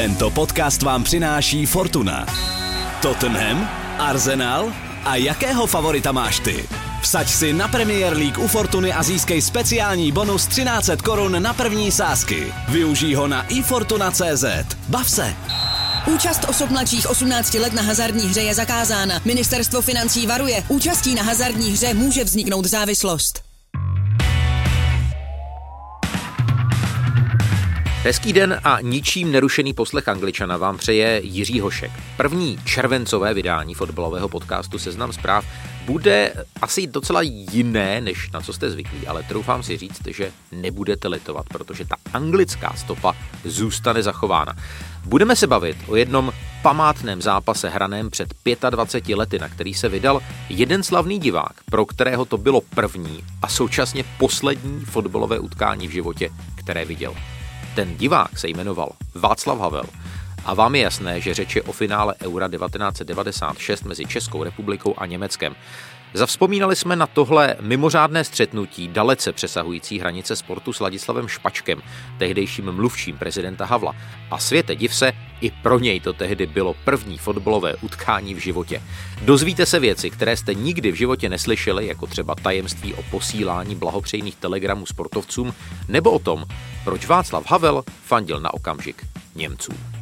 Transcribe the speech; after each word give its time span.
Tento 0.00 0.30
podcast 0.30 0.82
vám 0.82 1.04
přináší 1.04 1.66
Fortuna. 1.66 2.26
Tottenham, 3.02 3.70
Arsenal 3.98 4.72
a 5.04 5.16
jakého 5.16 5.66
favorita 5.66 6.12
máš 6.12 6.40
ty? 6.40 6.68
Vsaď 7.02 7.28
si 7.28 7.52
na 7.52 7.68
Premier 7.68 8.12
League 8.16 8.38
u 8.38 8.48
Fortuny 8.48 8.92
a 8.92 9.02
získej 9.02 9.42
speciální 9.42 10.12
bonus 10.12 10.46
1300 10.46 10.96
korun 10.96 11.42
na 11.42 11.54
první 11.54 11.92
sázky. 11.92 12.52
Využij 12.68 13.14
ho 13.14 13.28
na 13.28 13.42
ifortuna.cz. 13.42 14.44
Bav 14.88 15.10
se! 15.10 15.34
Účast 16.14 16.44
osob 16.48 16.70
mladších 16.70 17.10
18 17.10 17.54
let 17.54 17.72
na 17.72 17.82
hazardní 17.82 18.28
hře 18.28 18.40
je 18.40 18.54
zakázána. 18.54 19.20
Ministerstvo 19.24 19.82
financí 19.82 20.26
varuje, 20.26 20.62
účastí 20.68 21.14
na 21.14 21.22
hazardní 21.22 21.70
hře 21.70 21.94
může 21.94 22.24
vzniknout 22.24 22.64
závislost. 22.64 23.49
Hezký 28.02 28.32
den 28.32 28.60
a 28.64 28.80
ničím 28.80 29.32
nerušený 29.32 29.72
poslech 29.72 30.08
Angličana 30.08 30.56
vám 30.56 30.78
přeje 30.78 31.20
Jiří 31.24 31.60
Hošek. 31.60 31.90
První 32.16 32.58
červencové 32.64 33.34
vydání 33.34 33.74
fotbalového 33.74 34.28
podcastu 34.28 34.78
Seznam 34.78 35.12
zpráv 35.12 35.44
bude 35.86 36.32
asi 36.62 36.86
docela 36.86 37.22
jiné, 37.22 38.00
než 38.00 38.30
na 38.30 38.40
co 38.40 38.52
jste 38.52 38.70
zvyklí, 38.70 39.06
ale 39.06 39.22
troufám 39.22 39.62
si 39.62 39.76
říct, 39.76 40.06
že 40.06 40.32
nebudete 40.52 41.08
litovat, 41.08 41.46
protože 41.48 41.84
ta 41.84 41.96
anglická 42.12 42.72
stopa 42.76 43.12
zůstane 43.44 44.02
zachována. 44.02 44.56
Budeme 45.04 45.36
se 45.36 45.46
bavit 45.46 45.76
o 45.86 45.96
jednom 45.96 46.32
památném 46.62 47.22
zápase 47.22 47.68
hraném 47.68 48.10
před 48.10 48.34
25 48.70 49.16
lety, 49.16 49.38
na 49.38 49.48
který 49.48 49.74
se 49.74 49.88
vydal 49.88 50.20
jeden 50.48 50.82
slavný 50.82 51.18
divák, 51.18 51.52
pro 51.70 51.86
kterého 51.86 52.24
to 52.24 52.38
bylo 52.38 52.60
první 52.60 53.24
a 53.42 53.48
současně 53.48 54.04
poslední 54.18 54.80
fotbalové 54.84 55.38
utkání 55.38 55.88
v 55.88 55.92
životě, 55.92 56.30
které 56.56 56.84
viděl. 56.84 57.14
Ten 57.74 57.96
divák 57.96 58.38
se 58.38 58.48
jmenoval 58.48 58.92
Václav 59.14 59.58
Havel 59.58 59.84
a 60.44 60.54
vám 60.54 60.74
je 60.74 60.82
jasné, 60.82 61.20
že 61.20 61.34
řeč 61.34 61.56
je 61.56 61.62
o 61.62 61.72
finále 61.72 62.14
Eura 62.22 62.48
1996 62.48 63.84
mezi 63.84 64.06
Českou 64.06 64.44
republikou 64.44 64.94
a 64.98 65.06
Německem. 65.06 65.54
Zavzpomínali 66.14 66.76
jsme 66.76 66.96
na 66.96 67.06
tohle 67.06 67.56
mimořádné 67.60 68.24
střetnutí 68.24 68.88
dalece 68.88 69.32
přesahující 69.32 69.98
hranice 69.98 70.36
sportu 70.36 70.72
s 70.72 70.80
Ladislavem 70.80 71.28
Špačkem, 71.28 71.82
tehdejším 72.18 72.72
mluvčím 72.72 73.18
prezidenta 73.18 73.64
Havla. 73.64 73.94
A 74.30 74.38
světe 74.38 74.76
div 74.76 74.94
se, 74.94 75.12
i 75.40 75.50
pro 75.50 75.78
něj 75.78 76.00
to 76.00 76.12
tehdy 76.12 76.46
bylo 76.46 76.74
první 76.84 77.18
fotbalové 77.18 77.74
utkání 77.74 78.34
v 78.34 78.38
životě. 78.38 78.82
Dozvíte 79.22 79.66
se 79.66 79.78
věci, 79.78 80.10
které 80.10 80.36
jste 80.36 80.54
nikdy 80.54 80.92
v 80.92 80.94
životě 80.94 81.28
neslyšeli, 81.28 81.86
jako 81.86 82.06
třeba 82.06 82.34
tajemství 82.34 82.94
o 82.94 83.02
posílání 83.02 83.74
blahopřejných 83.74 84.36
telegramů 84.36 84.86
sportovcům, 84.86 85.54
nebo 85.88 86.10
o 86.10 86.18
tom, 86.18 86.44
proč 86.84 87.06
Václav 87.06 87.50
Havel 87.50 87.84
fandil 88.04 88.40
na 88.40 88.54
okamžik 88.54 89.06
Němcům. 89.34 89.99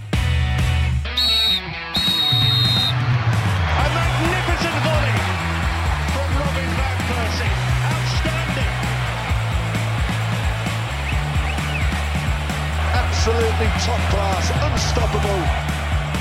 Absolutely 13.59 13.87
top 13.87 14.11
class, 14.11 14.51
unstoppable. 14.73 15.41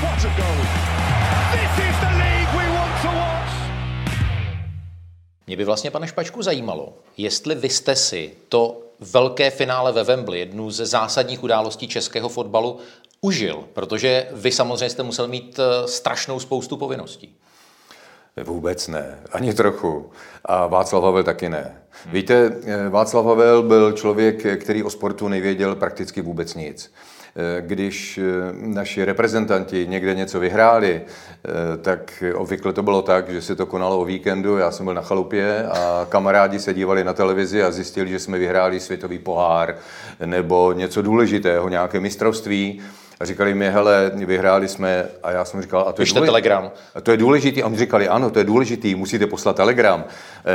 What 0.02 0.24
a 0.24 0.30
goal. 0.36 0.60
This 1.52 1.72
is 1.88 1.96
the 2.00 2.12
league 2.18 2.52
we 2.58 2.78
want 2.78 3.02
to 3.02 3.08
watch. 3.08 3.52
Mě 5.46 5.56
by 5.56 5.64
vlastně, 5.64 5.90
pane 5.90 6.06
Špačku, 6.08 6.42
zajímalo, 6.42 6.92
jestli 7.16 7.54
vy 7.54 7.68
jste 7.68 7.96
si 7.96 8.32
to 8.48 8.80
velké 9.00 9.50
finále 9.50 9.92
ve 9.92 10.04
Wembley, 10.04 10.38
jednu 10.38 10.70
ze 10.70 10.86
zásadních 10.86 11.42
událostí 11.42 11.88
českého 11.88 12.28
fotbalu, 12.28 12.78
užil, 13.20 13.64
protože 13.72 14.28
vy 14.32 14.52
samozřejmě 14.52 14.90
jste 14.90 15.02
musel 15.02 15.28
mít 15.28 15.58
eh, 15.58 15.88
strašnou 15.88 16.40
spoustu 16.40 16.76
povinností. 16.76 17.36
Vůbec 18.44 18.88
ne, 18.88 19.18
ani 19.32 19.54
trochu. 19.54 20.10
A 20.44 20.66
Václav 20.66 21.04
Havel 21.04 21.24
taky 21.24 21.48
ne. 21.48 21.82
Víte, 22.06 22.52
eh, 22.64 22.88
Václav 22.88 23.26
Havel 23.26 23.62
byl 23.62 23.92
člověk, 23.92 24.62
který 24.62 24.82
o 24.82 24.90
sportu 24.90 25.28
nevěděl 25.28 25.74
prakticky 25.74 26.22
vůbec 26.22 26.54
nic. 26.54 26.92
Eh, 27.38 27.62
když 27.62 28.18
eh, 28.18 28.22
naši 28.52 29.04
reprezentanti 29.04 29.86
někde 29.88 30.14
něco 30.14 30.40
vyhráli, 30.40 31.02
tak 31.82 32.24
obvykle 32.34 32.72
to 32.72 32.82
bylo 32.82 33.02
tak, 33.02 33.30
že 33.30 33.42
se 33.42 33.56
to 33.56 33.66
konalo 33.66 34.00
o 34.00 34.04
víkendu, 34.04 34.58
já 34.58 34.70
jsem 34.70 34.84
byl 34.84 34.94
na 34.94 35.02
chalupě 35.02 35.66
a 35.66 36.06
kamarádi 36.08 36.58
se 36.58 36.74
dívali 36.74 37.04
na 37.04 37.12
televizi 37.12 37.62
a 37.62 37.70
zjistili, 37.70 38.10
že 38.10 38.18
jsme 38.18 38.38
vyhráli 38.38 38.80
světový 38.80 39.18
pohár 39.18 39.76
nebo 40.24 40.72
něco 40.72 41.02
důležitého, 41.02 41.68
nějaké 41.68 42.00
mistrovství 42.00 42.80
a 43.20 43.24
říkali 43.24 43.54
mi, 43.54 43.70
hele, 43.70 44.10
vyhráli 44.14 44.68
jsme 44.68 45.04
a 45.22 45.30
já 45.30 45.44
jsem 45.44 45.62
říkal, 45.62 45.84
a 45.88 45.92
to 45.92 46.02
je, 46.02 46.06
důležitý, 46.06 46.26
telegram. 46.26 46.70
A 46.94 47.00
to 47.00 47.10
je 47.10 47.16
důležitý. 47.16 47.62
A 47.62 47.66
oni 47.66 47.78
říkali, 47.78 48.08
ano, 48.08 48.30
to 48.30 48.38
je 48.38 48.44
důležitý, 48.44 48.94
musíte 48.94 49.26
poslat 49.26 49.56
telegram. 49.56 50.04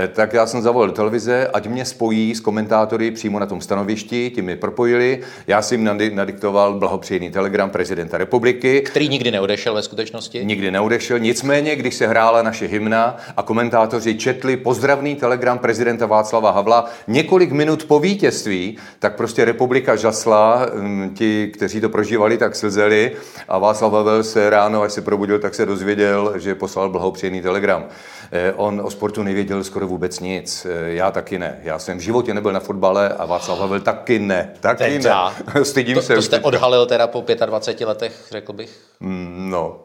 E, 0.03 0.07
tak 0.07 0.33
já 0.33 0.45
jsem 0.45 0.61
zavolal 0.61 0.87
do 0.87 0.93
televize, 0.93 1.47
ať 1.53 1.67
mě 1.67 1.85
spojí 1.85 2.35
s 2.35 2.39
komentátory 2.39 3.11
přímo 3.11 3.39
na 3.39 3.45
tom 3.45 3.61
stanovišti, 3.61 4.29
ti 4.35 4.41
mi 4.41 4.55
propojili. 4.55 5.19
Já 5.47 5.61
jsem 5.61 5.87
jim 5.87 6.15
nadiktoval 6.15 6.73
blahopřejný 6.73 7.31
telegram 7.31 7.69
prezidenta 7.69 8.17
republiky. 8.17 8.81
Který 8.81 9.09
nikdy 9.09 9.31
neodešel 9.31 9.73
ve 9.73 9.81
skutečnosti? 9.81 10.45
Nikdy 10.45 10.71
neodešel. 10.71 11.19
Nicméně, 11.19 11.75
když 11.75 11.95
se 11.95 12.07
hrála 12.07 12.41
naše 12.41 12.67
hymna 12.67 13.17
a 13.37 13.43
komentátoři 13.43 14.15
četli 14.15 14.57
pozdravný 14.57 15.15
telegram 15.15 15.59
prezidenta 15.59 16.05
Václava 16.05 16.51
Havla 16.51 16.89
několik 17.07 17.51
minut 17.51 17.83
po 17.83 17.99
vítězství, 17.99 18.77
tak 18.99 19.15
prostě 19.15 19.45
republika 19.45 19.95
žasla. 19.95 20.67
Ti, 21.13 21.51
kteří 21.53 21.81
to 21.81 21.89
prožívali, 21.89 22.37
tak 22.37 22.52
tak 22.53 22.59
slzeli 22.59 23.17
a 23.47 23.57
Václav 23.57 23.93
Havel 23.93 24.23
se 24.23 24.49
ráno, 24.49 24.81
až 24.81 24.91
se 24.93 25.01
probudil, 25.01 25.39
tak 25.39 25.55
se 25.55 25.65
dozvěděl, 25.65 26.33
že 26.35 26.55
poslal 26.55 26.89
blahopřejný 26.89 27.41
telegram. 27.41 27.85
Eh, 28.31 28.53
on 28.53 28.81
o 28.83 28.91
sportu 28.91 29.23
nevěděl 29.23 29.63
skoro 29.63 29.87
vůbec 29.87 30.19
nic. 30.19 30.65
Eh, 30.65 30.93
já 30.93 31.11
taky 31.11 31.39
ne. 31.39 31.59
Já 31.63 31.79
jsem 31.79 31.97
v 31.97 32.01
životě 32.01 32.33
nebyl 32.33 32.51
na 32.53 32.59
fotbale 32.59 33.09
a 33.09 33.25
Václav 33.25 33.59
Havel 33.59 33.79
taky 33.79 34.19
ne. 34.19 34.53
Taky 34.59 34.99
ne. 34.99 35.13
Stydím 35.63 35.95
to, 35.95 36.01
se. 36.01 36.15
To 36.15 36.21
jste 36.21 36.39
odhalil 36.39 36.85
teda 36.85 37.07
po 37.07 37.23
25 37.45 37.85
letech, 37.85 38.13
řekl 38.31 38.53
bych? 38.53 38.79
Mm, 38.99 39.49
no. 39.49 39.79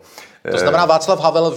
To 0.51 0.59
znamená, 0.59 0.87
Václav 0.87 1.21
Havel 1.21 1.55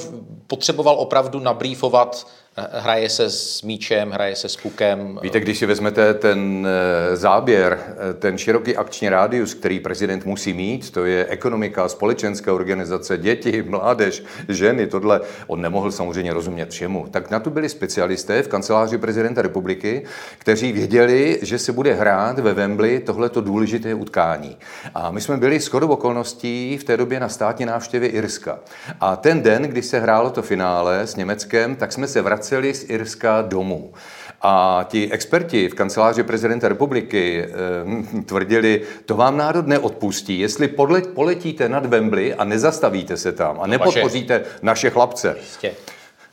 potřeboval 0.47 0.95
opravdu 0.95 1.39
nabrýfovat 1.39 2.27
hraje 2.57 3.09
se 3.09 3.29
s 3.29 3.61
míčem, 3.61 4.11
hraje 4.11 4.35
se 4.35 4.49
s 4.49 4.55
pukem. 4.55 5.19
Víte, 5.21 5.39
když 5.39 5.57
si 5.57 5.65
vezmete 5.65 6.13
ten 6.13 6.67
eh, 6.67 7.15
záběr, 7.15 7.79
eh, 8.09 8.13
ten 8.13 8.37
široký 8.37 8.77
akční 8.77 9.09
rádius, 9.09 9.53
který 9.53 9.79
prezident 9.79 10.25
musí 10.25 10.53
mít, 10.53 10.91
to 10.91 11.05
je 11.05 11.25
ekonomika, 11.25 11.89
společenská 11.89 12.53
organizace, 12.53 13.17
děti, 13.17 13.63
mládež, 13.63 14.23
ženy, 14.49 14.87
tohle, 14.87 15.21
on 15.47 15.61
nemohl 15.61 15.91
samozřejmě 15.91 16.33
rozumět 16.33 16.69
všemu. 16.69 17.07
Tak 17.11 17.29
na 17.29 17.39
to 17.39 17.49
byli 17.49 17.69
specialisté 17.69 18.43
v 18.43 18.47
kanceláři 18.47 18.97
prezidenta 18.97 19.41
republiky, 19.41 20.03
kteří 20.37 20.71
věděli, 20.71 21.39
že 21.41 21.59
se 21.59 21.71
bude 21.71 21.93
hrát 21.93 22.39
ve 22.39 22.53
Wembley 22.53 22.99
tohleto 22.99 23.41
důležité 23.41 23.93
utkání. 23.93 24.57
A 24.95 25.11
my 25.11 25.21
jsme 25.21 25.37
byli 25.37 25.59
shodou 25.59 25.87
okolností 25.87 26.77
v 26.77 26.83
té 26.83 26.97
době 26.97 27.19
na 27.19 27.29
státní 27.29 27.65
návštěvě 27.65 28.09
Irska. 28.09 28.59
A 28.99 29.15
ten 29.15 29.41
den, 29.41 29.61
kdy 29.63 29.81
se 29.81 29.99
hrálo 29.99 30.29
to 30.29 30.41
finále 30.41 31.01
s 31.01 31.15
Německem, 31.15 31.75
tak 31.75 31.93
jsme 31.93 32.07
se 32.07 32.21
vraceli 32.21 32.40
vraceli 32.41 32.73
z 32.73 32.89
Irska 32.89 33.41
domů. 33.41 33.93
A 34.41 34.85
ti 34.89 35.11
experti 35.11 35.69
v 35.69 35.73
kanceláři 35.73 36.23
prezidenta 36.23 36.67
republiky 36.67 37.45
e, 37.45 38.23
tvrdili, 38.25 38.81
to 39.05 39.15
vám 39.15 39.37
národ 39.37 39.67
neodpustí, 39.67 40.39
jestli 40.39 40.67
podle, 40.67 41.01
poletíte 41.01 41.69
nad 41.69 41.85
Wembley 41.85 42.33
a 42.37 42.43
nezastavíte 42.43 43.17
se 43.17 43.31
tam 43.31 43.59
a 43.61 43.67
nepodpoříte 43.67 44.41
naše, 44.61 44.89
chlapce. 44.89 45.35
Jistě. 45.39 45.71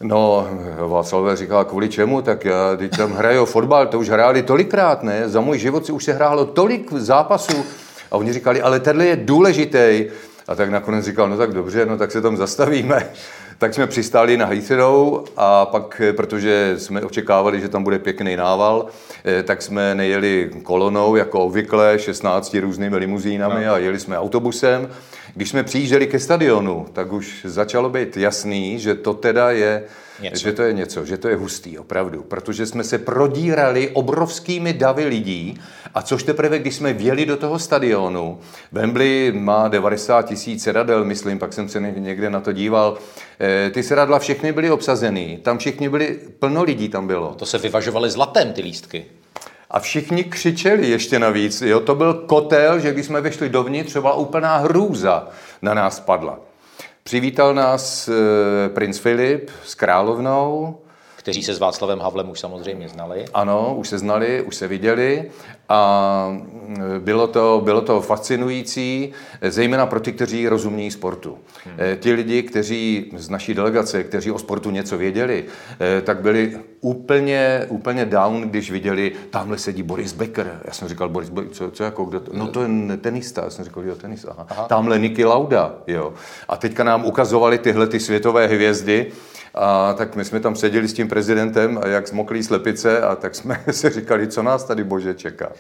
No, 0.01 0.49
Václav 0.89 1.39
říkal, 1.39 1.65
kvůli 1.65 1.89
čemu, 1.89 2.23
tak 2.23 2.45
já, 2.45 2.77
teď 2.77 2.97
tam 2.97 3.13
hraju 3.13 3.45
fotbal, 3.45 3.87
to 3.87 3.99
už 3.99 4.09
hráli 4.09 4.43
tolikrát, 4.43 5.03
ne? 5.03 5.29
Za 5.29 5.41
můj 5.41 5.59
život 5.59 5.87
si 5.87 5.93
už 5.93 6.05
se 6.05 6.13
hrálo 6.13 6.45
tolik 6.45 6.93
zápasů. 6.93 7.65
A 8.11 8.17
oni 8.17 8.33
říkali, 8.33 8.63
ale 8.63 8.81
tenhle 8.81 9.07
je 9.07 9.17
důležitý. 9.17 10.05
A 10.49 10.55
tak 10.55 10.71
nakonec 10.71 11.05
říkal, 11.05 11.29
no 11.29 11.37
tak 11.37 11.53
dobře, 11.53 11.87
no 11.87 11.99
tak 11.99 12.13
se 12.13 12.21
tam 12.21 12.37
zastavíme. 12.37 13.11
Tak 13.59 13.75
jsme 13.75 13.87
přistáli 13.87 14.37
na 14.37 14.47
Heathrow 14.47 15.25
a 15.37 15.67
pak, 15.67 16.03
protože 16.17 16.75
jsme 16.79 17.03
očekávali, 17.03 17.61
že 17.61 17.69
tam 17.69 17.85
bude 17.85 17.99
pěkný 17.99 18.37
nával, 18.37 18.87
eh, 19.25 19.43
tak 19.43 19.63
jsme 19.63 19.95
nejeli 19.95 20.51
kolonou, 20.63 21.17
jako 21.17 21.41
obvykle, 21.41 21.99
16 21.99 22.61
různými 22.61 22.97
limuzínami 22.97 23.65
no. 23.65 23.73
a 23.73 23.79
jeli 23.79 24.01
jsme 24.01 24.19
autobusem. 24.19 24.89
Když 25.35 25.49
jsme 25.49 25.63
přijížděli 25.63 26.07
ke 26.07 26.19
stadionu, 26.19 26.87
tak 26.93 27.13
už 27.13 27.41
začalo 27.45 27.91
být 27.91 28.17
jasný, 28.17 28.79
že 28.79 28.95
to 28.95 29.15
teda 29.15 29.51
je 29.51 29.85
něco. 30.23 30.43
že 30.43 30.53
to 30.53 30.63
je 30.63 30.73
něco, 30.73 31.05
že 31.05 31.19
to 31.19 31.29
je 31.29 31.37
hustý, 31.37 31.79
opravdu. 31.79 32.23
Protože 32.23 32.67
jsme 32.67 32.85
se 32.85 32.99
prodírali 32.99 33.89
obrovskými 33.89 34.73
davy 34.73 35.05
lidí 35.05 35.61
a 35.95 36.03
což 36.03 36.23
teprve, 36.23 36.59
když 36.59 36.75
jsme 36.75 36.93
vjeli 36.93 37.27
do 37.27 37.37
toho 37.37 37.59
stadionu, 37.59 38.39
Wembley 38.73 39.33
má 39.33 39.69
90 39.69 40.23
tisíc 40.23 40.63
sedadel, 40.63 41.05
myslím, 41.05 41.39
pak 41.39 41.53
jsem 41.53 41.69
se 41.69 41.81
někde 41.81 42.31
na 42.31 42.41
to 42.41 42.53
díval, 42.53 42.99
eh, 42.99 43.28
ty 43.71 43.83
sedadla 43.83 44.19
všechny 44.19 44.53
byly 44.53 44.71
obsazený, 44.71 45.39
tam 45.43 45.59
všichni 45.59 45.89
byli, 45.89 46.19
plno 46.39 46.63
lidí 46.63 46.89
tam 46.89 47.07
bylo. 47.07 47.35
To 47.35 47.47
se 47.47 47.59
vyvažovali 47.59 48.11
zlatem 48.11 48.53
ty 48.53 48.63
lístky. 48.63 49.05
A 49.71 49.81
všichni 49.81 50.25
křičeli 50.25 50.91
ještě 50.91 51.19
navíc. 51.19 51.63
Jo? 51.63 51.81
To 51.81 51.95
byl 51.95 52.15
kotel, 52.15 52.81
že 52.81 52.93
když 52.93 53.07
jsme 53.07 53.21
vyšli 53.21 53.49
dovnitř, 53.49 53.91
třeba 53.91 54.15
úplná 54.15 54.57
hrůza 54.57 55.29
na 55.63 55.75
nás 55.75 56.01
padla. 56.01 56.41
Přivítal 57.03 57.55
nás 57.55 58.09
e, 58.09 58.13
princ 58.69 58.99
Filip 58.99 59.51
s 59.65 59.75
královnou, 59.75 60.79
kteří 61.29 61.43
se 61.43 61.55
s 61.55 61.59
Václavem 61.59 62.01
Havlem 62.01 62.31
už 62.31 62.41
samozřejmě 62.41 62.89
znali. 62.89 63.25
Ano, 63.35 63.75
už 63.77 63.89
se 63.89 63.99
znali, 63.99 64.43
už 64.43 64.57
se 64.57 64.69
viděli 64.69 65.31
a 65.69 66.29
mm, 66.31 66.77
bylo 66.99 67.27
to, 67.27 67.61
bylo 67.65 67.81
to 67.81 68.01
fascinující, 68.01 69.13
zejména 69.43 69.87
pro 69.87 70.01
ty, 70.01 70.13
kteří 70.13 70.49
rozumějí 70.49 70.91
sportu. 70.91 71.39
Hmm. 71.65 71.75
Eh, 71.79 71.97
ti 71.97 72.13
lidi, 72.13 72.43
kteří 72.43 73.11
z 73.17 73.29
naší 73.29 73.55
delegace, 73.55 74.05
kteří 74.05 74.31
o 74.31 74.39
sportu 74.39 74.71
něco 74.71 74.99
věděli, 74.99 75.45
eh, 75.81 76.01
tak 76.01 76.21
byli 76.21 76.59
úplně, 76.81 77.67
úplně 77.69 78.05
down, 78.05 78.43
když 78.43 78.71
viděli, 78.71 79.13
tamhle 79.31 79.59
sedí 79.59 79.83
Boris 79.83 80.13
Becker. 80.13 80.61
Já 80.65 80.73
jsem 80.73 80.89
říkal, 80.89 81.09
Boris 81.09 81.29
Becker, 81.29 81.53
co, 81.53 81.71
co 81.71 81.85
jako, 81.85 82.05
kdo 82.05 82.21
to? 82.21 82.31
No 82.35 82.49
to 82.49 82.63
je 82.63 82.97
tenista. 82.97 83.45
Já 83.45 83.51
jsem 83.51 83.65
říkal, 83.65 83.85
jo, 83.85 83.95
tenista. 83.95 84.29
Aha. 84.31 84.47
Aha. 84.51 84.69
Tamhle 84.69 84.99
Niky 84.99 85.25
Lauda, 85.25 85.75
jo. 85.87 86.13
A 86.49 86.57
teďka 86.57 86.85
nám 86.85 87.05
ukazovali 87.05 87.59
tyhle 87.59 87.87
ty 87.87 88.01
světové 88.01 88.47
hvězdy, 88.47 89.13
a 89.59 89.95
tak 89.99 90.17
my 90.17 90.25
jsme 90.25 90.41
tam 90.41 90.57
seděli 90.57 90.89
s 90.89 90.93
tím 90.93 91.09
prezidentem 91.09 91.81
jak 91.87 92.09
zmoklí 92.09 92.43
slepice 92.43 93.01
a 93.01 93.17
tak 93.17 93.35
jsme 93.35 93.65
si 93.71 93.91
říkali, 93.91 94.29
co 94.29 94.43
nás 94.43 94.65
tady 94.65 94.85
bože 94.85 95.15
čeká. 95.15 95.53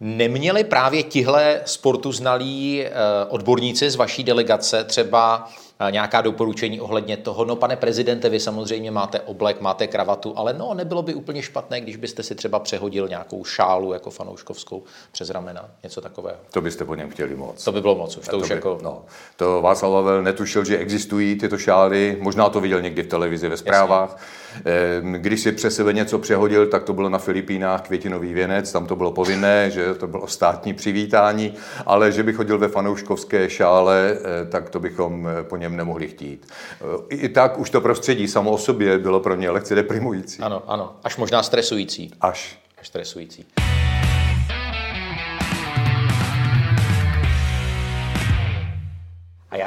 Neměli 0.00 0.64
právě 0.64 1.02
tihle 1.02 1.60
sportu 1.64 2.12
znalí 2.12 2.84
eh, 2.84 2.90
odborníci 3.28 3.90
z 3.90 3.96
vaší 3.96 4.24
delegace 4.24 4.84
třeba 4.84 5.50
nějaká 5.90 6.20
doporučení 6.20 6.80
ohledně 6.80 7.16
toho. 7.16 7.44
No, 7.44 7.56
pane 7.56 7.76
prezidente, 7.76 8.28
vy 8.28 8.40
samozřejmě 8.40 8.90
máte 8.90 9.20
oblek, 9.20 9.60
máte 9.60 9.86
kravatu, 9.86 10.32
ale 10.36 10.52
no, 10.52 10.74
nebylo 10.74 11.02
by 11.02 11.14
úplně 11.14 11.42
špatné, 11.42 11.80
když 11.80 11.96
byste 11.96 12.22
si 12.22 12.34
třeba 12.34 12.58
přehodil 12.58 13.08
nějakou 13.08 13.44
šálu 13.44 13.92
jako 13.92 14.10
fanouškovskou 14.10 14.82
přes 15.12 15.30
ramena, 15.30 15.68
něco 15.82 16.00
takového. 16.00 16.38
To 16.50 16.60
byste 16.60 16.84
po 16.84 16.94
něm 16.94 17.10
chtěli 17.10 17.36
moc. 17.36 17.64
To 17.64 17.72
by 17.72 17.80
bylo 17.80 17.94
moc 17.94 18.16
už, 18.16 18.24
to, 18.24 18.30
to 18.30 18.38
už 18.38 18.48
by, 18.48 18.54
jako... 18.54 18.78
No, 18.82 19.04
to 19.36 19.62
Václav 19.62 19.92
Havel 19.92 20.22
netušil, 20.22 20.64
že 20.64 20.78
existují 20.78 21.38
tyto 21.38 21.58
šály, 21.58 22.16
možná 22.20 22.48
to 22.48 22.60
viděl 22.60 22.82
někdy 22.82 23.02
v 23.02 23.06
televizi, 23.06 23.48
ve 23.48 23.56
zprávách. 23.56 24.10
Jasně. 24.10 25.18
Když 25.18 25.40
si 25.40 25.52
přes 25.52 25.74
sebe 25.74 25.92
něco 25.92 26.18
přehodil, 26.18 26.66
tak 26.66 26.84
to 26.84 26.92
bylo 26.92 27.08
na 27.08 27.18
Filipínách 27.18 27.82
květinový 27.82 28.34
věnec, 28.34 28.72
tam 28.72 28.86
to 28.86 28.96
bylo 28.96 29.12
povinné, 29.12 29.70
že 29.70 29.94
to 29.94 30.06
bylo 30.06 30.26
státní 30.26 30.74
přivítání, 30.74 31.54
ale 31.86 32.12
že 32.12 32.22
bych 32.22 32.36
chodil 32.36 32.58
ve 32.58 32.68
fanouškovské 32.68 33.50
šále, 33.50 34.16
eh, 34.16 34.46
tak 34.46 34.70
to 34.70 34.80
bychom 34.80 35.28
eh, 35.28 35.42
po 35.42 35.56
něm 35.56 35.69
nemohli 35.76 36.08
chtít. 36.08 36.46
Eh, 37.10 37.14
I 37.14 37.28
tak 37.28 37.58
už 37.58 37.70
to 37.70 37.80
prostředí 37.80 38.28
samo 38.28 38.50
o 38.50 38.58
sobě 38.58 38.98
bylo 38.98 39.20
pro 39.20 39.36
mě 39.36 39.50
lehce 39.50 39.74
deprimující. 39.74 40.42
Ano, 40.42 40.62
ano, 40.66 40.96
až 41.04 41.16
možná 41.16 41.42
stresující. 41.42 42.10
Až. 42.20 42.58
Až 42.78 42.86
stresující. 42.86 43.46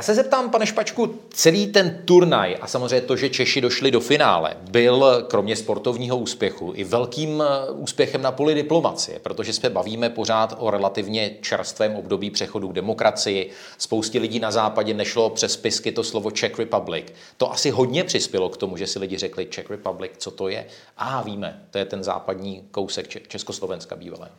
Se 0.03 0.15
zeptám, 0.15 0.49
pane 0.49 0.65
Špačku, 0.65 1.19
celý 1.29 1.67
ten 1.67 2.01
turnaj 2.05 2.57
a 2.61 2.67
samozřejmě 2.67 3.01
to, 3.01 3.15
že 3.15 3.29
Češi 3.29 3.61
došli 3.61 3.91
do 3.91 3.99
finále, 3.99 4.57
byl 4.71 5.25
kromě 5.27 5.55
sportovního 5.55 6.17
úspěchu 6.17 6.73
i 6.75 6.83
velkým 6.83 7.43
eh, 7.47 7.71
úspěchem 7.71 8.21
na 8.21 8.31
poli 8.31 8.53
diplomacie, 8.53 9.19
protože 9.19 9.53
jsme 9.53 9.69
bavíme 9.69 10.09
pořád 10.09 10.55
o 10.59 10.71
relativně 10.71 11.31
čerstvém 11.41 11.95
období 11.95 12.31
přechodu 12.31 12.67
k 12.67 12.73
demokracii. 12.73 13.51
Spoustě 13.77 14.19
lidí 14.19 14.39
na 14.39 14.51
západě 14.51 14.93
nešlo 14.93 15.29
přes 15.29 15.53
spisky 15.53 15.91
to 15.91 16.03
slovo 16.03 16.31
Czech 16.31 16.59
Republic. 16.59 17.05
To 17.37 17.51
asi 17.51 17.69
hodně 17.69 18.03
přispělo 18.03 18.49
k 18.49 18.57
tomu, 18.57 18.77
že 18.77 18.87
si 18.87 18.99
lidi 18.99 19.17
řekli 19.17 19.45
Czech 19.45 19.69
Republic, 19.69 20.11
co 20.17 20.31
to 20.31 20.49
je. 20.49 20.65
A 20.97 21.21
víme, 21.21 21.63
to 21.71 21.77
je 21.77 21.85
ten 21.85 22.03
západní 22.03 22.63
kousek 22.71 23.27
Československa 23.27 23.95
bývalé. 23.95 24.29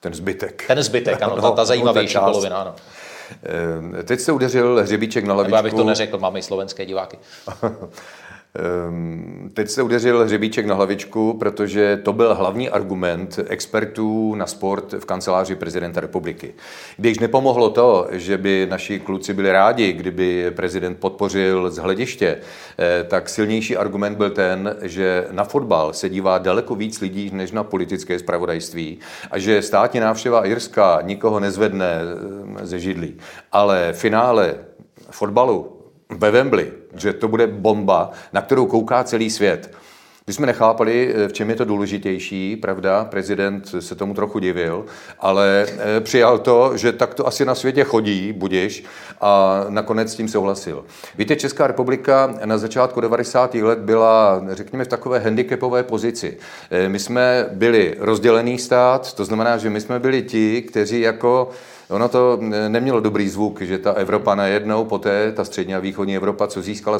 Ten 0.00 0.14
zbytek. 0.14 0.64
Ten 0.66 0.82
zbytek, 0.82 1.22
ano, 1.22 1.42
ta, 1.42 1.50
ta 1.50 1.64
zajímavější 1.64 2.18
polovina, 2.18 2.56
ano. 2.56 2.74
Eh, 3.98 4.02
teď 4.02 4.20
se 4.20 4.32
udeřil 4.32 4.80
hřebíček 4.82 5.24
na 5.24 5.34
hlavičku. 5.34 5.50
Nebo 5.56 5.58
abych 5.58 5.74
to 5.74 5.84
neřekl, 5.84 6.18
máme 6.18 6.38
i 6.38 6.42
slovenské 6.42 6.86
diváky. 6.86 7.18
Ehm, 8.58 9.50
teď 9.54 9.68
se 9.68 9.82
udeřil 9.82 10.24
hřebíček 10.24 10.66
na 10.66 10.74
hlavičku, 10.74 11.32
protože 11.38 11.96
to 11.96 12.12
byl 12.12 12.34
hlavní 12.34 12.70
argument 12.70 13.40
expertů 13.48 14.34
na 14.34 14.46
sport 14.46 14.92
v 14.98 15.04
kanceláři 15.04 15.54
prezidenta 15.54 16.00
republiky. 16.00 16.54
Když 16.96 17.18
nepomohlo 17.18 17.70
to, 17.70 18.06
že 18.10 18.38
by 18.38 18.66
naši 18.70 19.00
kluci 19.00 19.34
byli 19.34 19.52
rádi, 19.52 19.92
kdyby 19.92 20.50
prezident 20.50 20.98
podpořil 20.98 21.70
z 21.70 21.76
hlediště, 21.76 22.38
eh, 22.78 23.04
tak 23.04 23.28
silnější 23.28 23.76
argument 23.76 24.16
byl 24.16 24.30
ten, 24.30 24.76
že 24.82 25.26
na 25.30 25.44
fotbal 25.44 25.92
se 25.92 26.08
dívá 26.08 26.38
daleko 26.38 26.74
víc 26.74 27.00
lidí 27.00 27.30
než 27.32 27.52
na 27.52 27.64
politické 27.64 28.18
spravodajství 28.18 28.98
a 29.30 29.38
že 29.38 29.62
státní 29.62 30.00
návštěva 30.00 30.46
Irska 30.46 30.98
nikoho 31.02 31.40
nezvedne 31.40 32.00
eh, 32.62 32.66
ze 32.66 32.78
židlí. 32.78 33.14
Ale 33.52 33.92
finále 33.92 34.54
fotbalu 35.10 35.77
ve 36.10 36.30
Wembley, 36.30 36.72
že 36.94 37.12
to 37.12 37.28
bude 37.28 37.46
bomba, 37.46 38.10
na 38.32 38.42
kterou 38.42 38.66
kouká 38.66 39.04
celý 39.04 39.30
svět. 39.30 39.74
My 40.28 40.34
jsme 40.34 40.46
nechápali, 40.46 41.14
v 41.28 41.32
čem 41.32 41.50
je 41.50 41.56
to 41.56 41.64
důležitější, 41.64 42.56
pravda, 42.56 43.04
prezident 43.04 43.74
se 43.80 43.94
tomu 43.94 44.14
trochu 44.14 44.38
divil, 44.38 44.84
ale 45.20 45.66
eh, 45.68 46.00
přijal 46.00 46.38
to, 46.38 46.76
že 46.76 46.92
tak 46.92 47.14
to 47.14 47.26
asi 47.26 47.44
na 47.44 47.54
světě 47.54 47.84
chodí, 47.84 48.32
budiš, 48.32 48.84
a 49.20 49.64
nakonec 49.68 50.12
s 50.12 50.14
tím 50.14 50.28
souhlasil. 50.28 50.84
Víte, 51.18 51.36
Česká 51.36 51.66
republika 51.66 52.34
na 52.44 52.58
začátku 52.58 53.00
90. 53.00 53.54
let 53.54 53.78
byla, 53.78 54.42
řekněme, 54.50 54.84
v 54.84 54.88
takové 54.88 55.18
handicapové 55.18 55.82
pozici. 55.82 56.38
Eh, 56.70 56.88
my 56.88 56.98
jsme 56.98 57.46
byli 57.52 57.94
rozdělený 57.98 58.58
stát, 58.58 59.14
to 59.14 59.24
znamená, 59.24 59.58
že 59.58 59.70
my 59.70 59.80
jsme 59.80 59.98
byli 59.98 60.22
ti, 60.22 60.62
kteří 60.62 61.00
jako 61.00 61.50
Ono 61.88 62.08
to 62.08 62.38
nemělo 62.68 63.00
dobrý 63.00 63.28
zvuk, 63.28 63.60
že 63.60 63.78
ta 63.78 63.92
Evropa 63.92 64.34
najednou, 64.34 64.84
poté 64.84 65.32
ta 65.32 65.44
střední 65.44 65.74
a 65.74 65.78
východní 65.78 66.16
Evropa, 66.16 66.46
co 66.46 66.62
získala 66.62 66.98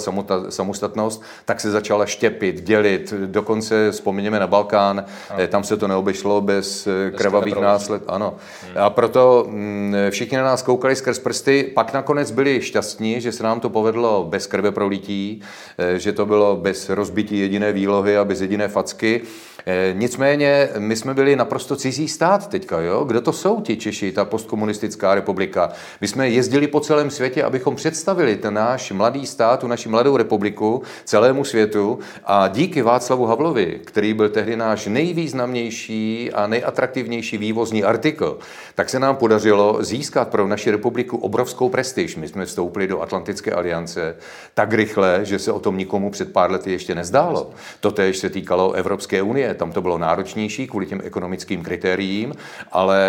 samostatnost, 0.49 1.23
tak 1.45 1.61
se 1.61 1.71
začala 1.71 2.07
štěpit, 2.07 2.61
dělit. 2.61 3.15
Dokonce 3.27 3.91
vzpomeňme 3.91 4.41
na 4.41 4.47
Balkán, 4.47 5.05
ano. 5.31 5.47
tam 5.49 5.65
se 5.65 5.77
to 5.77 5.89
neobešlo 5.89 6.41
bez, 6.41 6.87
eh, 6.87 7.11
krvavých 7.11 7.57
násled. 7.57 8.03
Ano. 8.07 8.35
Hmm. 8.65 8.73
A 8.77 8.91
proto 8.91 9.47
mm, 9.49 9.95
všichni 10.11 10.37
na 10.37 10.45
nás 10.45 10.63
koukali 10.63 10.97
skrz 10.97 11.19
prsty, 11.19 11.71
pak 11.75 11.93
nakonec 11.93 12.31
byli 12.31 12.63
šťastní, 12.63 13.21
že 13.21 13.33
se 13.33 13.43
nám 13.43 13.61
to 13.61 13.71
povedlo 13.71 14.25
bez 14.25 14.47
krve 14.47 14.73
prolití, 14.73 15.41
eh, 15.79 15.99
že 15.99 16.13
to 16.13 16.27
bylo 16.27 16.57
bez 16.57 16.89
rozbití 16.89 17.39
jediné 17.39 17.73
výlohy 17.73 18.17
a 18.17 18.25
bez 18.25 18.41
jediné 18.41 18.69
facky. 18.69 19.21
Eh, 19.67 19.93
nicméně 19.93 20.69
my 20.79 20.97
jsme 20.97 21.15
byli 21.15 21.37
naprosto 21.37 21.77
cizí 21.77 22.09
stát 22.09 22.47
teďka, 22.47 22.81
jo? 22.81 23.05
Kdo 23.05 23.21
to 23.21 23.33
jsou 23.33 23.61
ti 23.61 23.77
Češi, 23.77 24.13
ta 24.13 24.25
postkomunistická 24.25 24.78
republika? 25.15 25.71
My 26.01 26.09
jsme 26.09 26.29
jezdili 26.29 26.67
po 26.67 26.81
celém 26.81 27.11
světě, 27.11 27.45
abychom 27.45 27.77
představili 27.77 28.37
ten 28.37 28.55
náš 28.55 28.93
mladý 28.93 29.27
stát, 29.27 29.61
tu 29.61 29.67
naši 29.67 29.89
mladou 29.89 30.17
republiku 30.17 30.83
celému 31.05 31.45
světu 31.45 31.99
a 32.25 32.49
díky 32.49 32.83
Václavu 32.83 33.27
Havlovi, 33.27 33.81
který 33.85 34.15
byl 34.15 34.29
tehdy 34.29 34.57
náš 34.57 34.87
nejvýznamnější 34.87 36.33
a 36.33 36.47
nejatraktivnější 36.47 37.39
vývozní 37.39 37.85
artikl, 37.85 38.39
tak 38.75 38.89
se 38.89 38.99
nám 38.99 39.17
podařilo 39.17 39.79
získat 39.81 40.29
pro 40.29 40.49
naši 40.49 40.71
republiku 40.71 41.17
obrovskou 41.17 41.69
prestiž. 41.69 42.17
My 42.17 42.29
jsme 42.29 42.47
vstoupili 42.47 42.87
do 42.87 43.03
Atlantické 43.03 43.53
aliance 43.53 44.17
tak 44.55 44.73
rychle, 44.73 45.21
že 45.23 45.39
se 45.39 45.53
o 45.53 45.61
tom 45.61 45.79
nikomu 45.79 46.11
před 46.11 46.33
pár 46.33 46.51
lety 46.51 46.73
ještě 46.73 46.95
nezdálo. 46.95 47.51
Totež 47.81 48.19
se 48.19 48.31
týkalo 48.31 48.73
Evropské 48.73 49.23
unie 49.23 49.55
tam 49.59 49.73
to 49.73 49.83
bylo 49.83 49.99
náročnější 49.99 50.67
kvůli 50.67 50.87
těm 50.87 51.01
ekonomickým 51.05 51.63
kritériím, 51.63 52.35
ale 52.73 53.09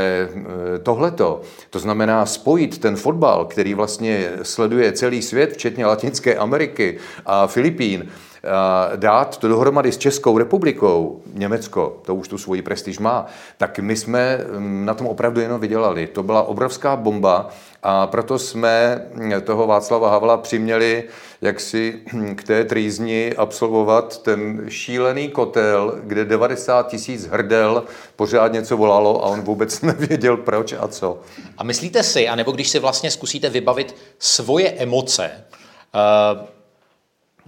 e, 0.76 0.80
tohleto, 0.80 1.42
to 1.70 1.80
znamená 1.80 2.26
spojit 2.26 2.78
ten 2.78 2.96
fotbal, 2.96 3.46
který 3.46 3.74
vlastně 3.74 4.32
sleduje 4.42 4.92
celý 4.92 5.22
svět, 5.22 5.54
včetně 5.54 5.86
Latinské 5.86 6.36
Ameriky 6.36 6.98
a 7.26 7.48
Filipín, 7.48 8.10
dát 8.96 9.38
to 9.38 9.48
dohromady 9.48 9.92
s 9.92 9.98
Českou 9.98 10.38
republikou, 10.38 11.22
Německo, 11.34 12.02
to 12.06 12.16
už 12.16 12.28
tu 12.28 12.38
svoji 12.38 12.62
prestiž 12.62 13.00
má, 13.00 13.26
tak 13.58 13.80
my 13.80 13.96
jsme 13.96 14.40
na 14.60 14.94
tom 14.94 15.08
opravdu 15.08 15.42
jenom 15.42 15.62
vydělali. 15.62 16.08
To 16.08 16.24
byla 16.24 16.44
obrovská 16.44 16.96
bomba 16.96 17.50
a 17.84 18.08
proto 18.08 18.40
jsme 18.40 19.02
toho 19.44 19.68
Václava 19.68 20.10
Havla 20.10 20.38
přiměli 20.38 21.04
jak 21.42 21.60
si 21.60 22.02
k 22.36 22.44
té 22.44 22.66
trýzni 22.66 23.34
absolvovat 23.38 24.24
ten 24.24 24.66
šílený 24.70 25.30
kotel, 25.30 26.00
kde 26.04 26.26
90 26.26 26.88
tisíc 26.88 27.26
hrdel 27.26 27.84
pořád 28.16 28.54
něco 28.54 28.78
volalo 28.78 29.26
a 29.26 29.28
on 29.28 29.42
vůbec 29.42 29.82
nevěděl 29.92 30.38
proč 30.38 30.74
a 30.80 30.88
co. 30.88 31.20
A 31.58 31.64
myslíte 31.64 32.04
si, 32.04 32.28
anebo 32.28 32.52
když 32.52 32.70
si 32.70 32.80
vlastně 32.80 33.12
zkusíte 33.12 33.50
vybavit 33.50 33.96
svoje 34.20 34.72
emoce, 34.72 35.32
uh 35.94 36.59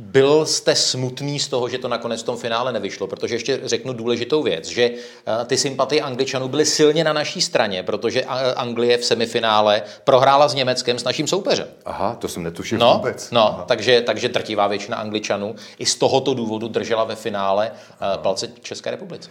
byl 0.02 0.46
jste 0.46 0.76
smutný 0.76 1.40
z 1.40 1.48
toho, 1.48 1.70
že 1.70 1.78
to 1.78 1.88
nakonec 1.88 2.22
v 2.22 2.26
tom 2.26 2.38
finále 2.38 2.74
nevyšlo, 2.74 3.08
protože 3.08 3.36
ještě 3.36 3.60
řeknu 3.64 3.94
důležitou 3.94 4.44
věc, 4.44 4.68
že 4.68 4.84
eh, 4.92 5.46
ty 5.46 5.58
sympatie 5.58 6.02
Angličanů 6.02 6.48
byly 6.48 6.66
silně 6.66 7.04
na 7.04 7.14
naší 7.14 7.42
straně, 7.42 7.84
protože 7.84 8.24
Anglie 8.56 8.98
v 8.98 9.06
semifinále 9.06 9.82
prohrála 10.04 10.48
s 10.48 10.54
Německem 10.54 11.00
s 11.00 11.04
naším 11.04 11.28
soupeřem. 11.28 11.68
Aha, 11.86 12.16
to 12.16 12.28
jsem 12.28 12.44
netušil 12.44 12.80
no, 12.80 12.94
vůbec. 12.94 13.32
No, 13.32 13.64
takže, 13.68 14.02
takže 14.02 14.30
drtivá 14.30 14.68
většina 14.68 14.98
Angličanů 14.98 15.56
i 15.80 15.86
z 15.86 15.96
tohoto 15.96 16.34
důvodu 16.34 16.68
držela 16.68 17.04
ve 17.04 17.16
finále 17.16 17.72
eh, 17.74 17.96
Aha. 18.00 18.18
palce 18.18 18.48
České 18.62 18.92
republice. 18.92 19.30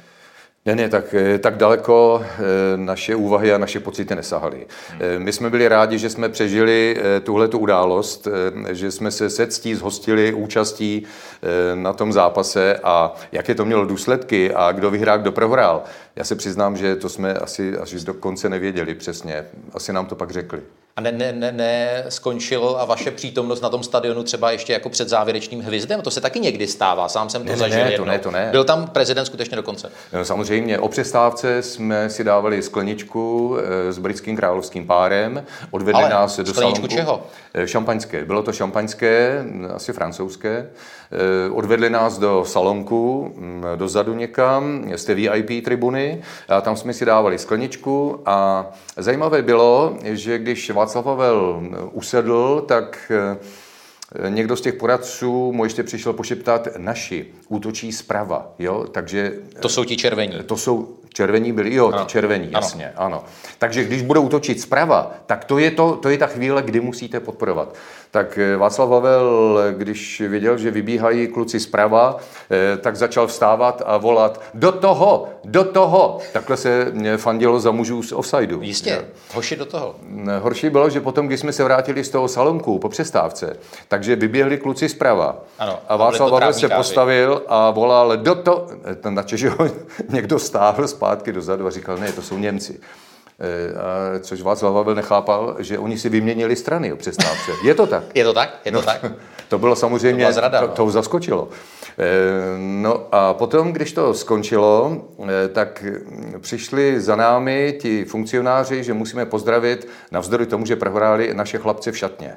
Ne, 0.67 0.75
ne, 0.75 0.89
tak, 0.89 1.15
eh, 1.15 1.39
tak 1.39 1.57
daleko 1.57 2.23
eh, 2.23 2.37
naše 2.77 3.15
úvahy 3.15 3.53
a 3.53 3.59
naše 3.59 3.81
pocity 3.81 4.15
nesahaly. 4.15 4.67
Eh, 5.01 5.19
my 5.19 5.33
jsme 5.33 5.51
byli 5.51 5.69
rádi, 5.69 5.99
že 5.99 6.11
jsme 6.11 6.29
přežili 6.29 6.97
tuhle 7.23 7.49
tu 7.49 7.59
událost, 7.59 8.29
že 8.71 8.91
jsme 8.91 9.11
se 9.11 9.31
se 9.31 9.47
ctí 9.47 9.75
zhostili 9.75 10.33
účastí 10.33 11.03
na 11.75 11.93
tom 11.93 12.13
zápase 12.13 12.81
a 12.85 13.15
jaké 13.33 13.55
to 13.55 13.65
mělo 13.65 13.85
důsledky 13.85 14.55
a 14.55 14.73
kdo 14.73 14.91
vyhrál, 14.91 15.19
kdo 15.19 15.33
prohrál. 15.33 15.83
Já 16.17 16.25
se 16.25 16.37
přiznám, 16.37 16.77
že 16.77 16.97
to 16.97 17.09
jsme 17.09 17.35
asi 17.35 17.79
až 17.79 18.05
do 18.05 18.15
konce 18.15 18.49
nevěděli 18.49 18.95
přesně. 18.95 19.45
Asi 19.75 19.93
nám 19.93 20.07
to 20.07 20.15
pak 20.17 20.31
řekli. 20.31 20.61
A 20.97 21.01
ne, 21.01 21.13
ne, 21.13 21.33
ne, 21.33 21.53
ne 21.53 22.05
skončil 22.09 22.77
a 22.81 22.85
vaše 22.85 23.11
přítomnost 23.11 23.61
na 23.61 23.69
tom 23.69 23.83
stadionu 23.83 24.23
třeba 24.23 24.51
ještě 24.51 24.73
jako 24.73 24.89
před 24.89 25.09
závěrečným 25.09 25.61
hvizdem? 25.61 26.01
To 26.03 26.11
se 26.11 26.21
taky 26.21 26.41
někdy 26.41 26.67
stává, 26.67 27.09
sám 27.09 27.31
jsem 27.31 27.43
to 27.45 27.51
ne, 27.51 27.57
zažil 27.57 27.85
ne, 27.85 27.91
jednou. 27.91 28.05
to 28.05 28.11
ne, 28.11 28.19
to 28.19 28.31
ne. 28.31 28.49
Byl 28.51 28.65
tam 28.65 28.87
prezident 28.87 29.27
skutečně 29.27 29.57
do 29.57 29.63
konce? 29.63 29.93
No, 30.13 30.25
samozřejmě, 30.25 30.79
o 30.79 30.89
přestávce 30.89 31.63
jsme 31.63 32.11
si 32.11 32.25
dávali 32.25 32.63
skleničku 32.63 33.57
eh, 33.59 33.93
s 33.93 33.99
britským 33.99 34.37
královským 34.37 34.87
párem, 34.87 35.45
odvedli 35.71 36.03
Ale 36.03 36.11
nás 36.11 36.37
do 36.37 36.47
skleničku 36.47 36.89
salonku. 36.89 36.97
čeho? 36.97 37.27
Eh, 37.55 37.67
Šampaňské, 37.67 38.25
bylo 38.25 38.43
to 38.43 38.53
šampaňské, 38.53 39.45
asi 39.75 39.93
francouzské. 39.93 40.71
Eh, 41.13 41.51
odvedli 41.51 41.91
nás 41.91 42.19
do 42.19 42.45
salonku, 42.47 43.33
mm, 43.37 43.65
dozadu 43.77 44.15
někam, 44.15 44.85
z 44.97 45.05
té 45.05 45.15
VIP 45.15 45.65
tribuny, 45.65 46.00
a 46.49 46.61
tam 46.61 46.77
jsme 46.77 46.93
si 46.93 47.05
dávali 47.05 47.39
skleničku 47.39 48.21
a 48.27 48.67
zajímavé 48.97 49.43
bylo, 49.43 49.97
že 50.03 50.39
když 50.39 50.71
Václav 50.71 51.07
Havel 51.07 51.63
usedl, 51.93 52.65
tak 52.69 53.13
eh, 53.15 54.31
někdo 54.31 54.57
z 54.57 54.61
těch 54.61 54.75
poradců 54.75 55.53
mu 55.53 55.65
ještě 55.65 55.83
přišel 55.83 56.13
pošeptat 56.13 56.69
naši, 56.77 57.27
útočí 57.49 57.93
zprava, 57.93 58.55
jo, 58.59 58.87
takže... 58.93 59.33
To 59.61 59.69
jsou 59.69 59.85
ti 59.85 59.97
červení. 59.97 60.43
To 60.47 60.57
jsou 60.57 61.00
červení 61.13 61.53
byli, 61.53 61.75
jo, 61.75 61.93
ti 61.93 62.05
červení, 62.07 62.47
Ano. 62.47 62.53
jasně, 62.55 62.93
ano. 62.97 63.25
Takže 63.59 63.85
když 63.85 64.03
budou 64.03 64.23
útočit 64.23 64.61
zprava, 64.61 65.11
tak 65.27 65.45
to 65.45 65.59
je, 65.59 65.71
to, 65.71 65.97
to 65.97 66.09
je 66.09 66.19
ta 66.19 66.27
chvíle, 66.27 66.63
kdy 66.63 66.81
musíte 66.81 67.21
podporovat. 67.21 67.75
Tak 68.11 68.39
eh, 68.39 68.57
Václav 68.57 68.91
Havel, 68.91 69.59
když 69.73 70.21
viděl, 70.21 70.59
že 70.59 70.71
vybíhají 70.71 71.29
kluci 71.29 71.61
zprava, 71.61 72.17
eh, 72.51 72.77
tak 72.77 72.97
začal 72.97 73.27
vstávat 73.27 73.83
a 73.87 73.97
volat 73.97 74.43
do 74.55 74.73
toho, 74.73 75.29
do 75.45 75.65
toho. 75.65 76.19
Takhle 76.33 76.57
se 76.57 76.93
eh, 77.05 77.17
fandilo 77.17 77.61
za 77.61 77.71
mužů 77.71 78.03
z 78.03 78.13
offsideu. 78.13 78.63
Jistě, 78.63 79.05
hoši 79.35 79.57
do 79.57 79.65
toho. 79.65 79.95
Horší 80.41 80.71
bylo, 80.71 80.91
že 80.91 81.01
potom, 81.01 81.27
když 81.27 81.41
jsme 81.41 81.53
se 81.53 81.65
vrátili 81.65 82.05
z 82.05 82.09
toho 82.09 82.29
salonku 82.29 82.79
po 82.79 82.89
přestávce, 82.89 83.57
takže 83.89 84.17
vyběhli 84.17 84.59
kluci 84.59 84.89
zprava. 84.89 85.37
Ano, 85.59 85.79
a 85.89 85.97
Václav 85.97 86.33
Havel 86.33 86.53
se 86.53 86.69
postavil 86.69 87.43
a 87.49 87.71
volal 87.71 88.17
do 88.17 88.35
to, 88.35 88.67
ten 89.01 89.15
na 89.15 89.25
ho 89.59 89.69
někdo 90.09 90.39
stáhl 90.39 90.89
zpátky 91.01 91.33
dozadu 91.33 91.67
a 91.67 91.71
říkal, 91.71 91.97
ne, 91.99 92.13
to 92.13 92.23
jsou 92.23 92.39
Němci. 92.39 92.81
Eh, 93.41 93.75
A 93.81 94.19
což 94.21 94.43
Václav 94.43 94.75
Havel 94.75 94.95
nechápal, 94.95 95.57
že 95.59 95.79
oni 95.79 95.99
si 95.99 96.09
vyměnili 96.09 96.57
strany 96.57 96.93
o 96.93 96.97
přestávce. 96.97 97.51
Je 97.65 97.75
to 97.75 97.87
tak? 97.87 98.05
Je 98.15 98.25
to 98.25 98.33
tak? 98.33 98.61
Je 98.65 98.73
to 98.73 98.83
tak? 98.83 99.05
To 99.49 99.59
bylo 99.59 99.77
samozřejmě, 99.77 100.27
To 100.27 100.33
zrada, 100.33 100.61
to, 100.61 100.67
no. 100.67 100.73
to 100.73 100.85
ho 100.85 100.91
zaskočilo. 100.91 101.49
Eh, 101.99 102.05
No 102.59 103.07
a 103.13 103.35
potom, 103.35 103.73
když 103.73 103.93
to 103.93 104.15
skončilo, 104.15 105.03
eh, 105.25 105.49
tak 105.49 105.85
přišli 106.41 107.01
za 107.01 107.17
námi 107.17 107.79
ti 107.81 108.05
funkcionáři, 108.05 108.85
že 108.85 108.93
musíme 108.93 109.27
pozdravit, 109.27 109.89
navzdory 110.11 110.47
tomu, 110.47 110.67
že 110.67 110.77
prohráli 110.77 111.35
naše 111.35 111.59
chlapce 111.59 111.93
v 111.93 111.99
šatně. 111.99 112.37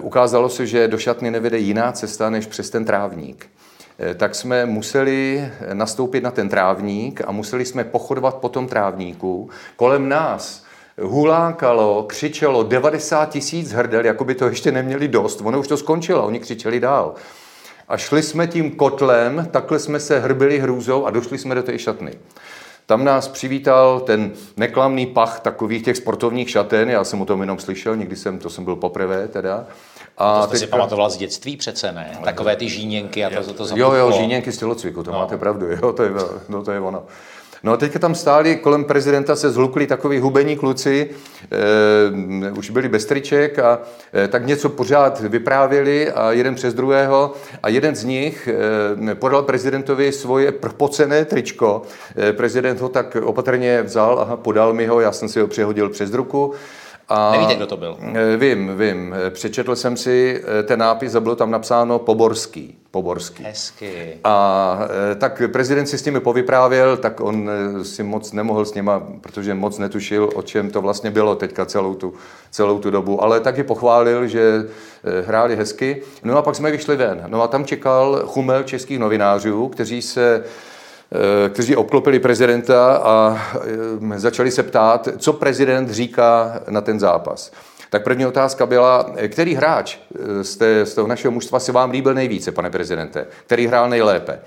Ukázalo 0.00 0.48
se, 0.48 0.66
že 0.66 0.88
do 0.88 0.98
šatny 0.98 1.30
nevede 1.30 1.58
jiná 1.58 1.92
cesta, 1.92 2.30
než 2.30 2.46
přes 2.46 2.70
ten 2.70 2.84
trávník. 2.84 3.46
Eh, 3.98 4.14
Tak 4.14 4.34
jsme 4.34 4.66
museli 4.66 5.48
nastoupit 5.72 6.20
na 6.20 6.30
ten 6.30 6.48
trávník 6.48 7.20
a 7.26 7.32
museli 7.32 7.64
jsme 7.64 7.84
pochodovat 7.84 8.34
po 8.34 8.48
tom 8.48 8.68
trávníku. 8.68 9.50
Kolem 9.76 10.08
nás 10.08 10.64
hulákalo, 11.02 12.02
křičelo 12.08 12.62
90 12.62 13.30
tisíc 13.30 13.72
hrdel, 13.72 14.04
jako 14.06 14.24
by 14.24 14.34
to 14.34 14.46
ještě 14.46 14.72
neměli 14.72 15.08
dost. 15.08 15.40
Ono 15.44 15.60
už 15.60 15.68
to 15.68 15.76
skončilo, 15.76 16.26
oni 16.26 16.40
křičeli 16.40 16.80
dál. 16.80 17.14
A 17.88 17.96
šli 17.96 18.22
jsme 18.22 18.46
tím 18.46 18.70
kotlem, 18.70 19.48
takhle 19.50 19.78
jsme 19.78 20.00
se 20.00 20.18
hrbili 20.20 20.58
hrůzou 20.58 21.06
a 21.06 21.10
došli 21.10 21.38
jsme 21.38 21.54
do 21.54 21.62
té 21.62 21.78
šatny. 21.78 22.12
Tam 22.86 23.04
nás 23.04 23.28
přivítal 23.28 24.00
ten 24.00 24.32
neklamný 24.56 25.06
pach 25.06 25.40
takových 25.40 25.82
těch 25.82 25.96
sportovních 25.96 26.50
šaten, 26.50 26.90
já 26.90 27.04
jsem 27.04 27.20
o 27.20 27.24
tom 27.24 27.40
jenom 27.40 27.58
slyšel, 27.58 27.96
někdy 27.96 28.16
jsem, 28.16 28.38
to 28.38 28.50
jsem 28.50 28.64
byl 28.64 28.76
poprvé 28.76 29.28
teda. 29.28 29.66
A 30.18 30.40
To 30.40 30.46
jste 30.46 30.56
si 30.56 30.60
teďka- 30.64 30.76
pamatoval 30.76 31.10
z 31.10 31.16
dětství 31.16 31.56
přece, 31.56 31.92
ne? 31.92 32.18
Takové 32.24 32.56
ty 32.56 32.68
žíněnky 32.68 33.24
a 33.24 33.30
to, 33.30 33.52
to, 33.52 33.68
to 33.68 33.76
Jo, 33.76 33.92
jo, 33.92 34.12
žíněnky 34.12 34.52
z 34.52 34.58
tělocviku, 34.58 35.02
to 35.02 35.12
no. 35.12 35.18
máte 35.18 35.36
pravdu, 35.36 35.66
jo, 35.82 35.92
to 35.92 36.02
je, 36.02 36.10
no, 36.48 36.64
to 36.64 36.72
je 36.72 36.80
ono. 36.80 37.02
No 37.62 37.72
a 37.72 37.76
teďka 37.76 37.98
tam 37.98 38.14
stáli, 38.14 38.56
kolem 38.56 38.84
prezidenta 38.84 39.36
se 39.36 39.50
zhlukli 39.50 39.86
takový 39.86 40.18
hubení 40.18 40.56
kluci, 40.56 41.10
e, 42.46 42.50
už 42.50 42.70
byli 42.70 42.88
bez 42.88 43.04
triček 43.06 43.58
a 43.58 43.78
e, 44.24 44.28
tak 44.28 44.46
něco 44.46 44.68
pořád 44.68 45.20
vyprávěli 45.20 46.12
a 46.12 46.32
jeden 46.32 46.54
přes 46.54 46.74
druhého 46.74 47.32
a 47.62 47.68
jeden 47.68 47.96
z 47.96 48.04
nich 48.04 48.48
e, 49.10 49.14
podal 49.14 49.42
prezidentovi 49.42 50.12
svoje 50.12 50.52
propocené 50.52 51.24
tričko. 51.24 51.82
E, 52.28 52.32
prezident 52.32 52.80
ho 52.80 52.88
tak 52.88 53.16
opatrně 53.22 53.82
vzal 53.82 54.18
a 54.30 54.36
podal 54.36 54.72
mi 54.72 54.86
ho, 54.86 55.00
já 55.00 55.12
jsem 55.12 55.28
si 55.28 55.40
ho 55.40 55.46
přehodil 55.46 55.88
přes 55.88 56.12
ruku. 56.12 56.54
A 57.08 57.32
Nevíte, 57.32 57.54
kdo 57.54 57.66
to 57.66 57.76
byl? 57.76 57.98
Eh, 58.14 58.36
Vím, 58.36 58.78
vím. 58.78 59.14
Eh, 59.26 59.30
Přečetl 59.30 59.76
jsem 59.76 59.96
si 59.96 60.42
eh, 60.60 60.62
ten 60.62 60.78
nápis 60.78 61.14
a 61.14 61.20
bylo 61.20 61.36
tam 61.36 61.50
napsáno 61.50 61.98
Poborský. 61.98 62.78
Poborský. 62.90 63.44
Hezky. 63.44 64.18
A 64.24 64.78
tak 65.18 65.42
prezident 65.52 65.86
si 65.86 65.98
s 65.98 66.04
nimi 66.04 66.20
povyprávěl, 66.20 66.96
tak 66.96 67.20
on 67.20 67.50
si 67.82 68.02
moc 68.02 68.32
nemohl 68.32 68.64
s 68.64 68.74
nima, 68.74 69.02
protože 69.20 69.54
moc 69.54 69.78
netušil, 69.78 70.30
o 70.34 70.42
čem 70.42 70.70
to 70.70 70.82
vlastně 70.82 71.10
bylo 71.10 71.34
teďka 71.36 71.66
celou 71.66 71.94
tu, 71.94 72.14
celou 72.50 72.78
tu 72.78 72.90
dobu. 72.90 73.22
Ale 73.22 73.40
taky 73.40 73.62
pochválil, 73.62 74.26
že 74.26 74.64
hráli 75.26 75.56
hezky. 75.56 76.02
No 76.24 76.38
a 76.38 76.42
pak 76.42 76.54
jsme 76.54 76.70
vyšli 76.70 76.96
ven. 76.96 77.24
No 77.26 77.42
a 77.42 77.46
tam 77.48 77.64
čekal 77.64 78.22
chumel 78.26 78.62
českých 78.62 78.98
novinářů, 78.98 79.68
kteří 79.68 80.02
se 80.02 80.44
kteří 81.48 81.76
obklopili 81.76 82.18
prezidenta 82.18 82.96
a 82.96 83.38
eh, 84.14 84.18
začali 84.18 84.50
se 84.50 84.62
ptát, 84.62 85.08
co 85.18 85.32
prezident 85.32 85.90
říká 85.90 86.60
na 86.68 86.80
ten 86.80 87.00
zápas. 87.00 87.52
Tak 87.90 88.04
první 88.04 88.26
otázka 88.26 88.66
byla, 88.66 89.10
eh, 89.16 89.28
který 89.28 89.54
hráč 89.54 89.96
eh, 89.96 90.44
z, 90.44 90.56
té, 90.56 90.86
z 90.86 90.94
toho 90.94 91.08
našeho 91.08 91.32
mužstva 91.32 91.60
se 91.60 91.72
vám 91.72 91.90
líbil 91.90 92.14
nejvíce, 92.14 92.52
pane 92.52 92.70
prezidente? 92.70 93.26
Který 93.46 93.66
hrál 93.66 93.88
nejlépe? 93.88 94.38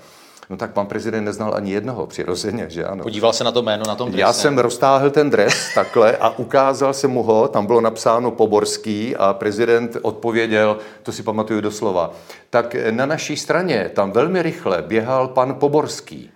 No 0.50 0.56
tak 0.56 0.72
pan 0.72 0.86
prezident 0.86 1.24
neznal 1.24 1.54
ani 1.54 1.72
jednoho, 1.72 2.06
přirozeně, 2.06 2.66
že 2.68 2.84
ano. 2.84 3.02
Podíval 3.02 3.32
se 3.32 3.44
na 3.44 3.52
to 3.52 3.62
jméno 3.62 3.84
na 3.88 3.94
tom 3.94 4.08
drese. 4.08 4.20
Já 4.20 4.32
jsem 4.32 4.58
roztáhl 4.58 5.10
ten 5.10 5.30
dres 5.30 5.54
takhle 5.74 6.16
a 6.16 6.38
ukázal 6.38 6.94
jsem 6.94 7.10
mu 7.10 7.22
ho, 7.22 7.48
tam 7.48 7.66
bylo 7.66 7.80
napsáno 7.80 8.30
Poborský 8.30 9.16
a 9.16 9.32
prezident 9.32 9.96
odpověděl, 10.02 10.78
to 11.02 11.12
si 11.12 11.22
pamatuju 11.22 11.60
doslova, 11.60 12.10
tak 12.50 12.76
na 12.90 13.06
naší 13.06 13.36
straně 13.36 13.90
tam 13.94 14.12
velmi 14.12 14.42
rychle 14.42 14.82
běhal 14.82 15.28
pan 15.28 15.54
Poborský. 15.54 16.30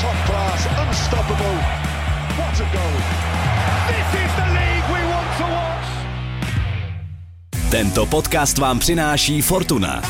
Top 0.00 0.16
class, 0.26 0.66
unstoppable. 0.88 1.56
What 2.38 2.60
a 2.60 2.66
goal. 2.74 2.96
This 3.88 4.08
is 4.22 4.30
the 4.40 4.46
league 4.58 4.86
we 4.94 5.02
want 5.12 5.30
to 5.38 5.44
watch. 5.44 5.88
Tento 7.70 8.06
podcast 8.06 8.58
vám 8.58 8.78
přináší 8.78 9.42
Fortuna. 9.42 10.02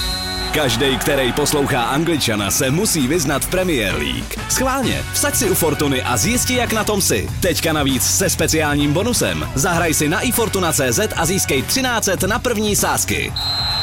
Každý, 0.54 0.98
který 0.98 1.32
poslouchá 1.32 1.82
Angličana, 1.82 2.50
se 2.50 2.70
musí 2.70 3.08
vyznat 3.08 3.44
v 3.44 3.48
Premier 3.50 3.94
League. 3.94 4.38
Schválně, 4.48 5.02
vsaď 5.12 5.34
si 5.34 5.50
u 5.50 5.54
Fortuny 5.54 6.02
a 6.02 6.16
zjisti, 6.16 6.54
jak 6.54 6.72
na 6.72 6.84
tom 6.84 7.00
si. 7.00 7.28
Teďka 7.40 7.72
navíc 7.72 8.02
se 8.02 8.30
speciálním 8.30 8.92
bonusem. 8.92 9.48
Zahraj 9.54 9.94
si 9.94 10.08
na 10.08 10.20
ifortuna.cz 10.20 11.00
a 11.16 11.26
získej 11.26 11.62
13 11.62 12.08
na 12.26 12.38
první 12.38 12.76
sázky. 12.76 13.32